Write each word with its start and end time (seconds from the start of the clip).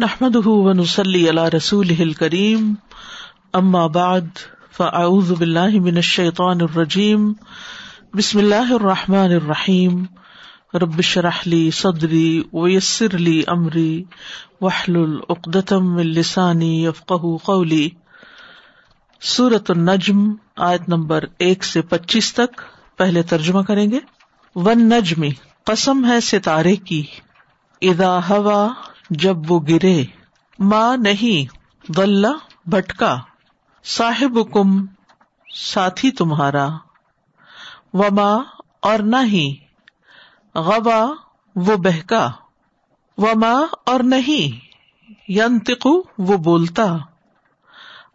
نحمد 0.00 0.36
ونسلی 0.46 1.28
علی 1.28 1.42
رسول 1.56 2.12
کریم 2.12 2.74
اما 3.52 3.86
بعد 3.86 4.38
فاعوذ 4.76 5.32
باللہ 5.32 5.78
من 5.80 5.96
الشیطان 5.96 6.60
الرجیم 6.60 7.32
بسم 8.14 8.38
اللہ 8.38 8.72
الرحمٰن 8.72 9.32
الرحیم 9.32 10.04
ربش 10.74 11.18
رحلی 11.18 11.70
صدری 11.70 12.42
ویسر 12.52 13.14
علی 13.14 13.42
عمری 13.48 14.04
وحل 14.60 14.96
العقدم 14.96 15.96
السانی 15.96 16.86
افقہ 16.86 17.36
قولی 17.42 17.88
سورت 19.20 19.70
النجم، 19.70 20.34
آیت 20.56 20.88
نمبر 20.88 21.24
ایک 21.38 21.64
سے 21.64 21.82
پچیس 21.82 22.34
تک 22.34 22.60
پہلے 22.96 23.22
ترجمہ 23.22 23.62
کریں 23.62 23.90
گے. 23.90 23.98
ون 24.54 24.88
نجمی 24.88 25.30
قسم 25.64 26.04
ہے 26.04 26.20
ستارے 26.20 26.76
کی. 26.76 27.02
ادا 27.82 28.18
ہوا 28.28 28.68
جب 29.10 29.50
وہ 29.50 29.60
گرے، 29.60 30.04
ماں 30.58 30.96
نہیں 30.96 31.56
غلہ 31.96 32.36
بھٹکا 32.66 33.16
صاحب 33.84 34.38
کم 34.52 34.86
ساتھی 35.54 36.10
تمہارا 36.10 36.68
و 37.94 38.02
ماں 38.10 38.38
اور 38.80 38.98
نہ 38.98 39.16
ہی 39.26 39.56
غبا، 40.54 41.00
وہ 41.56 41.76
بہکا 41.76 42.32
و 43.18 43.26
ماں 43.34 43.66
اور 43.86 44.00
نہیں 44.00 44.70
ینتقو 45.30 46.02
وہ 46.18 46.36
بولتا 46.36 46.96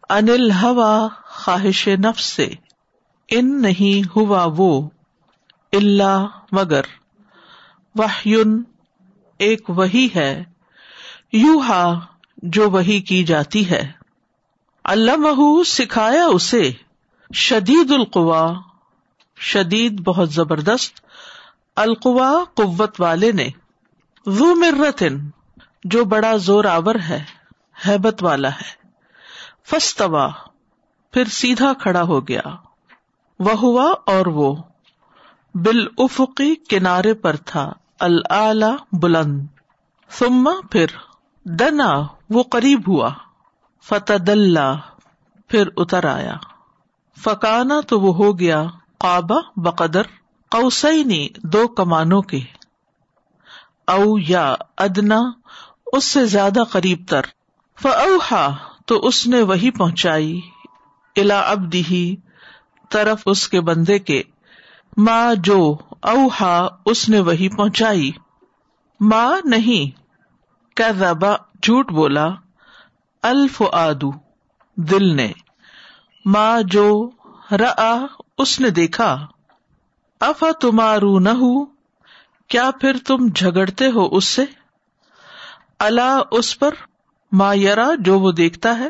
انل 0.09 0.51
ہوا 0.51 1.07
خواہش 1.23 1.87
نفس 1.87 2.23
سے، 2.23 2.53
ان 3.29 3.61
نہیں 3.61 4.09
ہوا 4.15 4.47
وہ 4.57 4.89
اللہ 5.73 6.25
مگر 6.51 6.81
وہ 7.95 8.33
ایک 9.37 9.69
وہی 9.69 10.07
ہے۔ 10.15 10.43
یو 11.35 11.59
ہا 11.59 11.99
جو 12.37 12.69
وہی 12.69 13.01
کی 13.01 13.23
جاتی 13.23 13.69
ہے۔ 13.69 13.91
اللہ 14.83 15.63
سکھایا 15.67 16.25
اسے۔ 16.25 16.71
شدید 17.33 17.91
القوا، 17.91 18.53
شدید، 19.39 20.01
بہت 20.01 20.31
زبردست۔ 20.31 20.99
القوا، 21.75 22.43
قوت 22.53 23.01
والے 23.01 23.31
نے۔ 23.31 23.49
وہ 24.25 24.55
مرتن، 24.55 25.29
جو 25.83 26.05
بڑا 26.05 26.35
زور 26.35 26.65
آور 26.65 26.95
ہے، 27.09 27.23
ہیبت 27.87 28.23
والا 28.23 28.49
ہے۔ 28.49 28.87
فستوا 29.67 30.31
پھر 31.11 31.25
سیدھا 31.25 31.73
کھڑا 31.73 32.01
ہو 32.01 32.27
گیا۔ 32.27 32.41
وہ 33.39 33.51
ہوا 33.51 33.93
اور 34.05 34.25
وہ۔ 34.25 34.55
بال 35.53 35.87
افقی 35.97 36.55
کنارے 36.55 37.13
پر 37.13 37.35
تھا۔ 37.35 37.73
العلی 37.99 38.75
بلند۔ 38.91 39.47
ثم، 40.09 40.49
پھر 40.71 40.85
دنا، 41.45 41.93
وہ 42.29 42.43
قریب 42.43 42.81
ہوا۔ 42.87 43.13
فتح 43.83 44.13
پھر 45.47 45.67
اتر 45.77 46.05
آیا۔ 46.05 46.33
فکانا 47.23 47.81
تو 47.87 47.99
وہ 47.99 48.15
ہو 48.15 48.39
گیا، 48.39 48.63
قابا 48.99 49.35
بقدر، 49.55 50.01
قوسینی، 50.51 51.27
دو 51.43 51.67
کمانوں 51.67 52.21
کے۔ 52.21 52.39
او 53.87 54.19
یا 54.19 54.55
ادنا، 54.77 55.21
اس 55.93 56.03
سے 56.03 56.25
زیادہ 56.25 56.63
قریب 56.71 56.99
تر۔ 57.09 57.21
فوہا 57.81 58.55
تو 58.85 59.07
اس 59.07 59.27
نے 59.27 59.41
وہی 59.41 59.71
پہنچائی۔ 59.71 60.41
الا 61.15 61.39
ابدی 61.39 62.15
طرف 62.89 63.21
اس 63.25 63.49
کے 63.49 63.61
بندے 63.61 63.99
کے۔ 63.99 64.23
ماں 64.97 65.35
جو 65.35 65.75
اوہا 65.99 66.67
اس 66.85 67.09
نے 67.09 67.19
وہی 67.19 67.49
پہنچائی۔ 67.49 68.11
ماں 68.99 69.47
نہیں 69.47 70.04
ربا 70.79 71.35
جھوٹ 71.63 71.91
بولا 71.91 72.27
الف 73.23 73.63
آدو 73.71 74.11
دل 74.77 75.15
نے۔ 75.15 75.31
ماں 76.25 76.61
جو 76.61 77.09
را 77.51 78.05
اس 78.37 78.59
نے 78.59 78.69
دیکھا۔ 78.69 79.27
افا 80.19 80.51
تمارو 80.61 81.19
نہ 81.19 81.29
کیا 82.47 82.71
پھر 82.81 82.95
تم 83.07 83.27
جھگڑتے 83.35 83.87
ہو 83.87 84.15
اس 84.15 84.25
سے؟ 84.25 84.45
اللہ 85.79 86.21
اس 86.31 86.59
پر، 86.59 86.73
ما 87.31 87.53
یرا، 87.53 87.89
جو 87.99 88.19
وہ 88.19 88.31
دیکھتا 88.31 88.79
ہے۔ 88.79 88.89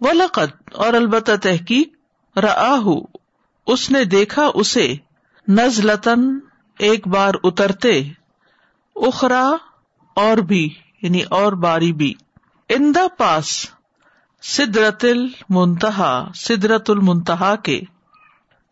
وہ 0.00 0.12
لقت 0.12 0.74
اور 0.74 0.94
البتہ 0.94 1.32
تحقیق 1.42 1.88
ر 2.38 2.44
اس 3.66 3.90
نے 3.90 4.04
دیکھا 4.04 4.50
اسے۔ 4.54 4.94
نزلتن 5.48 6.38
ایک 6.78 7.08
بار 7.08 7.34
اترتے۔ 7.44 8.02
اخرا، 8.96 9.50
اور 10.14 10.36
بھی۔ 10.36 10.74
یعنی 11.02 11.22
اور 11.22 11.52
باری 11.52 11.92
بھی. 11.92 12.14
ان 12.68 12.92
دا 12.94 13.08
پاس 13.18 13.66
سدرت 14.42 15.04
المنتہا 15.04 16.28
سدرت 16.34 16.90
المنتہا 16.90 17.56
کے 17.56 17.80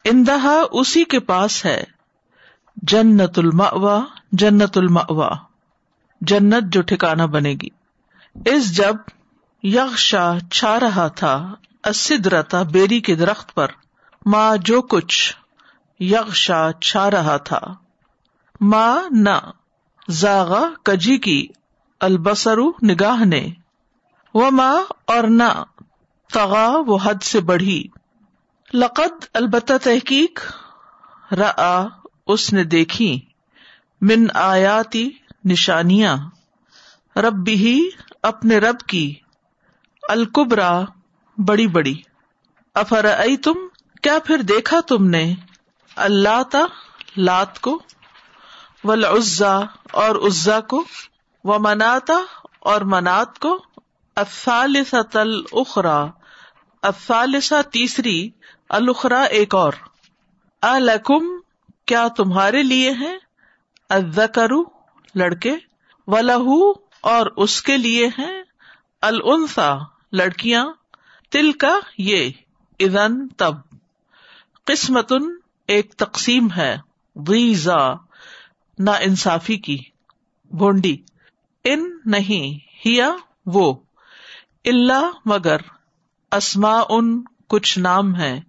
اندہا 0.05 0.63
اسی 0.73 1.05
کے 1.05 1.21
پاس 1.21 1.65
ہے. 1.65 1.85
جنت 2.77 3.39
الماوا 3.39 4.05
جنت 4.33 4.79
الماوا 4.79 5.31
جنت 6.21 6.65
جو 6.65 6.83
ٹھکانا 6.83 7.27
بنے 7.27 7.55
گی. 7.63 7.69
اس 8.47 8.77
جب 8.77 8.97
یکشا 9.63 10.35
چھا 10.53 10.81
رہا 10.81 11.09
تھا 11.09 11.55
اسدرتا 11.85 12.63
بیری 12.63 13.01
کے 13.01 13.15
درخت 13.15 13.55
پر 13.55 13.67
ماں 14.27 14.57
جو 14.57 14.83
کچھ 14.83 15.37
یکشا 16.01 16.73
چھا 16.73 17.11
رہا 17.11 17.37
تھا. 17.37 17.61
ماں 18.61 19.03
نہ 19.11 19.51
زاغا، 20.11 20.69
کجی 20.83 21.19
کی 21.19 21.47
البسرو 22.01 22.71
نگاہ 22.71 23.25
نے۔ 23.25 23.49
وہ 24.35 24.51
ماں 24.51 24.83
اور 25.05 25.25
نہ، 25.25 25.65
تغا 26.33 26.77
وہ 26.87 26.99
حد 27.03 27.23
سے 27.23 27.41
بڑھی۔ 27.41 27.89
لقد 28.75 29.25
البتہ 29.35 29.73
تحقیق 29.83 30.41
اس 32.27 32.53
نے 32.53 32.65
دیکھی۔ 32.65 33.21
من 34.01 34.27
آیاتی 34.35 35.11
نشانیاں۔ 35.45 36.17
رب 37.19 37.45
بھی 37.45 37.91
اپنے 38.23 38.59
رب 38.59 38.79
کی۔ 38.81 39.15
الکبرا 40.09 40.81
بڑی 41.39 41.67
بڑی۔ 41.67 41.95
افر 42.75 43.07
تم 43.45 43.55
کیا 44.03 44.19
پھر 44.25 44.39
دیکھا 44.39 44.81
تم 44.81 45.05
نے؟ 45.07 45.35
اللہ 45.97 46.43
تا 46.51 46.61
لات 47.17 47.61
کو۔ 47.61 47.83
ولعزا 48.85 49.59
اور 49.91 50.17
عزا 50.17 50.61
کو۔ 50.61 50.85
وہ 51.49 51.59
مناتا 51.59 52.15
اور 52.61 52.81
منات 52.81 53.39
کو 53.39 53.63
افالث 54.17 54.95
الخرا 55.15 56.07
افالثہ 56.83 57.63
تیسری 57.73 58.31
الخرا 58.69 59.21
ایک 59.21 59.55
اور۔ 59.55 59.73
الکم 60.63 61.25
کیا 61.87 62.09
تمہارے 62.09 62.63
لیے 62.63 62.91
ہیں؟ 62.91 63.19
ازکرو 63.91 64.63
لڑکے۔ 65.15 65.57
و 66.07 66.21
لہو 66.21 66.71
اور 67.01 67.27
اس 67.37 67.63
کے 67.63 67.77
لیے 67.77 68.07
ہیں۔ 68.07 68.43
النسا 69.03 69.75
لڑکیاں۔ 70.13 70.67
تل 71.31 71.53
کا 71.53 71.79
یہ۔ 71.99 72.31
ادن 72.79 73.29
تب۔ 73.29 73.55
قسمتن، 74.65 75.25
ایک 75.69 75.95
تقسیم 75.95 76.49
ہے۔ 76.57 76.77
ویزا 77.17 77.95
نا 78.79 78.93
انصافی 78.93 79.57
کی۔ 79.57 79.79
بھونڈی۔ 80.51 80.97
ان 81.71 81.99
نہیں، 82.07 82.59
ہیا 82.87 83.17
وہ۔ 83.47 83.75
اللہ 84.65 85.11
مگر 85.25 85.57
اسما 86.33 86.83
ان 86.89 87.23
کچھ 87.49 87.79
نام 87.79 88.17
ہے 88.17 88.41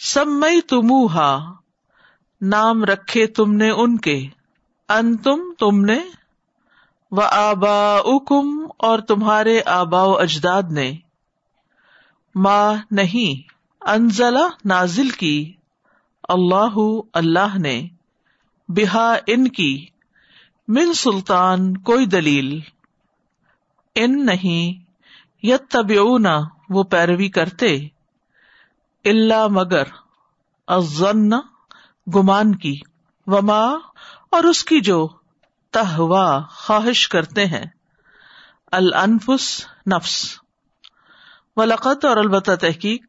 سمئی 0.00 0.60
تمہا 0.60 1.52
نام 2.40 2.84
رکھے 2.84 3.26
تم 3.26 3.52
نے 3.52 3.70
ان 3.70 3.98
کے۔ 3.98 4.26
ان 4.88 5.16
تم 5.16 5.40
تم 5.58 5.84
نے 5.84 5.98
و 7.10 7.20
آبا 7.20 8.00
کم 8.18 8.66
اور 8.78 8.98
تمہارے 8.98 9.60
آبا 9.66 10.02
و 10.02 10.18
اجداد 10.18 10.62
نے۔ 10.72 10.92
ماں 12.34 12.74
نہیں 12.90 13.52
انزلہ 13.88 14.48
نازل 14.64 15.10
کی۔ 15.10 15.52
اللہ 16.28 16.76
اللہ 17.14 17.58
نے 17.58 17.88
بحا 18.68 19.14
ان 19.26 19.48
کی۔ 19.48 19.86
من 20.68 20.92
سلطان 20.92 21.76
کوئی 21.76 22.06
دلیل 22.06 22.60
ان 23.94 24.26
نہیں 24.26 24.84
یت 25.42 25.70
تب 25.70 25.86
وہ 26.68 26.82
پیروی 26.82 27.28
کرتے 27.28 27.76
اللہ 29.04 29.46
مگر 29.50 29.82
ازن 30.66 31.30
گمان 32.14 32.54
کی، 32.54 32.80
وما، 33.26 33.66
اور 34.30 34.44
اس 34.44 34.64
کی 34.64 34.80
جو 34.80 35.08
تہوا، 35.70 36.40
خواہش 36.50 37.08
کرتے 37.08 37.46
ہیں۔ 37.46 37.64
الفس 38.72 39.66
نفس۔ 39.86 40.40
و 41.56 41.64
لقت 41.64 42.04
اور 42.04 42.16
البتہ 42.16 42.50
تحقیق 42.60 43.04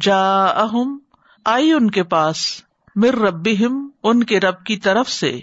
جا 0.00 0.44
اہم 0.44 0.98
آئی 1.44 1.72
ان 1.72 1.90
کے 1.90 2.02
پاس 2.02 2.62
مر 2.96 3.14
ربی 3.14 3.64
ان 4.02 4.24
کے 4.24 4.40
رب 4.40 4.64
کی 4.64 4.76
طرف 4.76 5.10
سے۔ 5.10 5.40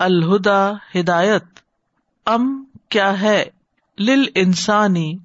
الہدا 0.00 0.72
ہدایت۔ 0.72 1.44
ام 2.26 2.64
کیا 2.88 3.20
ہے؟ 3.20 3.44
لل 3.98 4.24
انسانی، 4.34 5.16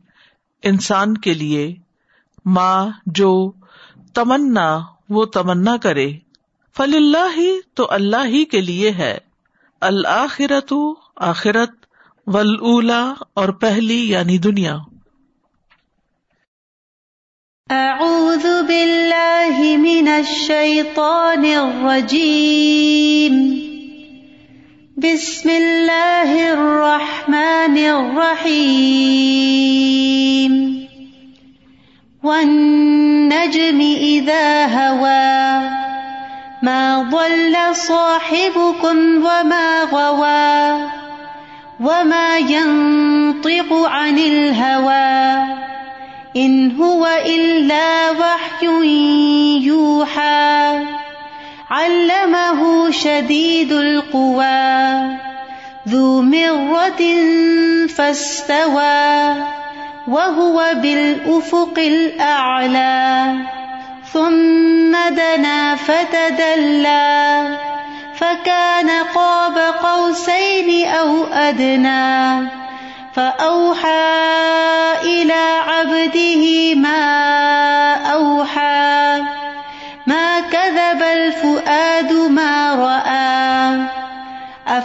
انسان 0.63 1.17
کے 1.17 1.33
لیے۔ 1.33 1.75
ماں 2.45 2.89
جو 3.05 3.51
تمنا، 4.13 4.81
وہ 5.09 5.25
تمنا 5.25 5.77
کرے۔ 5.77 6.13
فل 6.77 6.87
اللہ 6.95 7.37
ہی 7.37 7.51
تو 7.73 7.87
اللہ 7.89 8.25
ہی 8.25 8.45
کے 8.45 8.61
لیے 8.61 8.91
ہے۔ 8.91 9.17
الآخرت 9.81 10.73
آخرت 11.15 11.71
ولا 12.27 13.13
اور 13.33 13.49
پہلی 13.49 14.09
یعنی 14.09 14.37
دنیا۔ 14.37 14.77
اعوذ 17.69 18.45
باللہ 18.67 19.77
من 19.77 20.07
الشیطان 20.07 21.45
الرجیم۔ 21.45 23.64
بسم 25.15 25.49
اللہ 25.49 26.31
الرحمن 26.45 27.75
الرحیم 27.89 28.55
والنجم 32.23 33.79
اذا 34.07 34.49
هوا 34.73 35.59
ما 36.69 36.81
ضل 37.13 37.55
صاحبكم 37.83 38.99
وما 39.27 39.69
غوى 39.93 40.59
وما 41.79 42.37
ينطق 42.37 43.73
عن 43.85 44.19
الهوى 44.19 45.55
إن 46.35 46.71
هو 46.81 47.07
إلا 47.25 48.11
وحي 48.19 48.67
يوحى 49.71 50.94
علمه 51.69 52.91
شديد 52.91 53.71
القوى 53.71 55.17
ذو 55.87 56.21
مرة 56.21 57.01
فاستوى 57.87 59.35
وهو 60.07 60.71
بالأفق 60.75 61.73
الأعلى 61.77 63.33
ثم 64.13 64.91
دنا 65.09 65.75
فتدلى 65.75 67.57
فكان 68.15 68.89
قاب 69.15 69.57
قوسين 69.57 70.87
أو 70.87 71.23
أدنى 71.33 72.49
فأوحى 73.13 74.11
إلى 75.03 75.43
عبده 75.67 76.75
ما 76.75 77.03
أوحى 78.13 78.74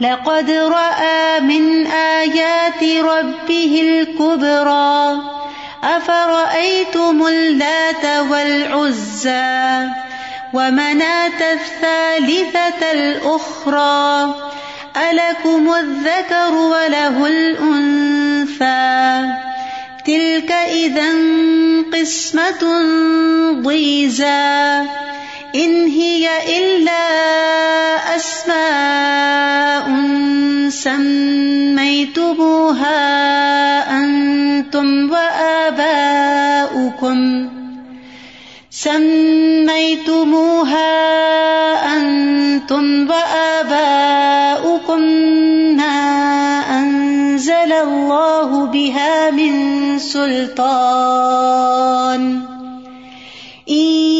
لقد 0.00 0.50
رأى 0.50 1.40
من 1.40 1.86
آيات 1.86 2.82
ربه 3.04 3.80
الكبرى 3.82 5.22
أفرأيتم 5.84 7.26
اللات 7.26 8.04
والعزى 8.30 9.88
ومناة 10.52 11.52
الثالثة 11.52 12.92
الأخرى 12.92 14.34
ألكم 14.96 15.74
الذكر 15.74 16.54
وله 16.54 17.26
الأنثى 17.26 18.80
تلك 20.06 20.52
إذا 20.52 21.10
قسمة 21.92 22.62
ضيزى 23.62 24.80
إن 25.54 25.86
هي 25.86 26.28
إلا 26.58 27.06
أسماء 28.16 29.86
سميتموها 31.80 32.50
أنتم 34.00 35.10
وآباؤكم 35.10 36.40
سميتموها 38.70 40.30
أنتم 41.96 43.10
وآباؤكم 43.10 45.00
ما 45.76 46.00
أنزل 46.78 47.72
الله 47.72 48.66
بها 48.66 49.30
من 49.30 49.98
سلطان 49.98 51.50
إن 53.70 54.19